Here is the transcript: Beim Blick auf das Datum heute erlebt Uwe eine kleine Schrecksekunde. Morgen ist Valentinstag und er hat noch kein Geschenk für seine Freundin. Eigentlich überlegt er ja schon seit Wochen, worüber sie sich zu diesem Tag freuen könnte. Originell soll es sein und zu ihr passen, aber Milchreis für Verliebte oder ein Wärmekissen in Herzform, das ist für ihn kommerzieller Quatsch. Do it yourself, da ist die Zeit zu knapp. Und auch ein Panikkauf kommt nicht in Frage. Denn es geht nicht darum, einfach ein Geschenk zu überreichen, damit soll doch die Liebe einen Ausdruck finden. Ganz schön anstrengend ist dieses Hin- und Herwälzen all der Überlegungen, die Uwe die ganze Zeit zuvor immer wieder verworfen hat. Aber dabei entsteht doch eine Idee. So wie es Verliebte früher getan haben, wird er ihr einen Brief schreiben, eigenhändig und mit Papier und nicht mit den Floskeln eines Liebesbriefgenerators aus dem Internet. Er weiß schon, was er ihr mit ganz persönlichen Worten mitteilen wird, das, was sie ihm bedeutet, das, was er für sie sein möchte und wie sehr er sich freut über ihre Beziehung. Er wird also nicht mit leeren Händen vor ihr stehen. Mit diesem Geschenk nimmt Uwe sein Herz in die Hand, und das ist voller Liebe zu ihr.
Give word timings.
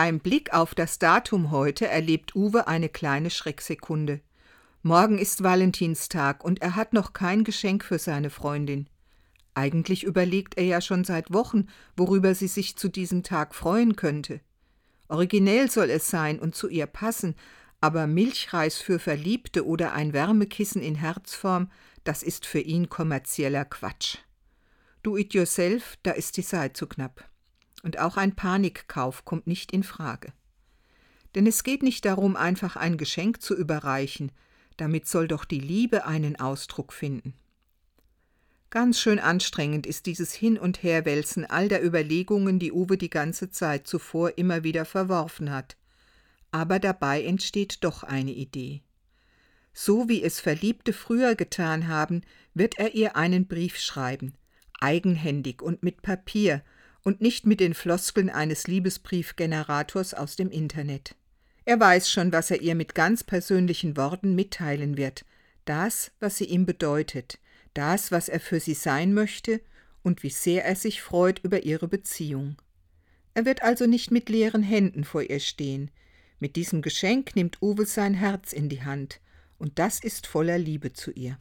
Beim 0.00 0.20
Blick 0.20 0.54
auf 0.54 0.76
das 0.76 1.00
Datum 1.00 1.50
heute 1.50 1.88
erlebt 1.88 2.36
Uwe 2.36 2.68
eine 2.68 2.88
kleine 2.88 3.30
Schrecksekunde. 3.30 4.20
Morgen 4.82 5.18
ist 5.18 5.42
Valentinstag 5.42 6.44
und 6.44 6.62
er 6.62 6.76
hat 6.76 6.92
noch 6.92 7.14
kein 7.14 7.42
Geschenk 7.42 7.82
für 7.82 7.98
seine 7.98 8.30
Freundin. 8.30 8.88
Eigentlich 9.54 10.04
überlegt 10.04 10.56
er 10.56 10.62
ja 10.62 10.80
schon 10.80 11.02
seit 11.02 11.32
Wochen, 11.32 11.66
worüber 11.96 12.36
sie 12.36 12.46
sich 12.46 12.76
zu 12.76 12.88
diesem 12.88 13.24
Tag 13.24 13.56
freuen 13.56 13.96
könnte. 13.96 14.40
Originell 15.08 15.68
soll 15.68 15.90
es 15.90 16.08
sein 16.08 16.38
und 16.38 16.54
zu 16.54 16.68
ihr 16.68 16.86
passen, 16.86 17.34
aber 17.80 18.06
Milchreis 18.06 18.78
für 18.78 19.00
Verliebte 19.00 19.66
oder 19.66 19.94
ein 19.94 20.12
Wärmekissen 20.12 20.80
in 20.80 20.94
Herzform, 20.94 21.72
das 22.04 22.22
ist 22.22 22.46
für 22.46 22.60
ihn 22.60 22.88
kommerzieller 22.88 23.64
Quatsch. 23.64 24.18
Do 25.02 25.16
it 25.16 25.34
yourself, 25.34 25.98
da 26.04 26.12
ist 26.12 26.36
die 26.36 26.44
Zeit 26.44 26.76
zu 26.76 26.86
knapp. 26.86 27.28
Und 27.82 27.98
auch 27.98 28.16
ein 28.16 28.34
Panikkauf 28.34 29.24
kommt 29.24 29.46
nicht 29.46 29.72
in 29.72 29.82
Frage. 29.82 30.32
Denn 31.34 31.46
es 31.46 31.62
geht 31.62 31.82
nicht 31.82 32.04
darum, 32.04 32.36
einfach 32.36 32.76
ein 32.76 32.96
Geschenk 32.96 33.40
zu 33.42 33.56
überreichen, 33.56 34.32
damit 34.76 35.06
soll 35.06 35.28
doch 35.28 35.44
die 35.44 35.60
Liebe 35.60 36.06
einen 36.06 36.40
Ausdruck 36.40 36.92
finden. 36.92 37.34
Ganz 38.70 39.00
schön 39.00 39.18
anstrengend 39.18 39.86
ist 39.86 40.06
dieses 40.06 40.34
Hin- 40.34 40.58
und 40.58 40.82
Herwälzen 40.82 41.46
all 41.46 41.68
der 41.68 41.84
Überlegungen, 41.84 42.58
die 42.58 42.72
Uwe 42.72 42.98
die 42.98 43.08
ganze 43.08 43.50
Zeit 43.50 43.86
zuvor 43.86 44.36
immer 44.36 44.62
wieder 44.62 44.84
verworfen 44.84 45.50
hat. 45.50 45.76
Aber 46.50 46.78
dabei 46.78 47.22
entsteht 47.22 47.82
doch 47.82 48.02
eine 48.02 48.32
Idee. 48.32 48.82
So 49.72 50.08
wie 50.08 50.22
es 50.22 50.40
Verliebte 50.40 50.92
früher 50.92 51.34
getan 51.34 51.88
haben, 51.88 52.22
wird 52.52 52.78
er 52.78 52.94
ihr 52.94 53.16
einen 53.16 53.46
Brief 53.46 53.78
schreiben, 53.78 54.34
eigenhändig 54.80 55.62
und 55.62 55.82
mit 55.82 56.02
Papier 56.02 56.62
und 57.08 57.22
nicht 57.22 57.46
mit 57.46 57.58
den 57.60 57.72
Floskeln 57.72 58.28
eines 58.28 58.66
Liebesbriefgenerators 58.66 60.12
aus 60.12 60.36
dem 60.36 60.50
Internet. 60.50 61.16
Er 61.64 61.80
weiß 61.80 62.10
schon, 62.10 62.32
was 62.32 62.50
er 62.50 62.60
ihr 62.60 62.74
mit 62.74 62.94
ganz 62.94 63.24
persönlichen 63.24 63.96
Worten 63.96 64.34
mitteilen 64.34 64.98
wird, 64.98 65.24
das, 65.64 66.10
was 66.20 66.36
sie 66.36 66.44
ihm 66.44 66.66
bedeutet, 66.66 67.38
das, 67.72 68.12
was 68.12 68.28
er 68.28 68.40
für 68.40 68.60
sie 68.60 68.74
sein 68.74 69.14
möchte 69.14 69.62
und 70.02 70.22
wie 70.22 70.28
sehr 70.28 70.66
er 70.66 70.76
sich 70.76 71.00
freut 71.00 71.38
über 71.38 71.62
ihre 71.62 71.88
Beziehung. 71.88 72.56
Er 73.32 73.46
wird 73.46 73.62
also 73.62 73.86
nicht 73.86 74.10
mit 74.10 74.28
leeren 74.28 74.62
Händen 74.62 75.02
vor 75.04 75.22
ihr 75.22 75.40
stehen. 75.40 75.90
Mit 76.40 76.56
diesem 76.56 76.82
Geschenk 76.82 77.34
nimmt 77.34 77.62
Uwe 77.62 77.86
sein 77.86 78.12
Herz 78.12 78.52
in 78.52 78.68
die 78.68 78.82
Hand, 78.82 79.22
und 79.56 79.78
das 79.78 80.04
ist 80.04 80.26
voller 80.26 80.58
Liebe 80.58 80.92
zu 80.92 81.10
ihr. 81.12 81.38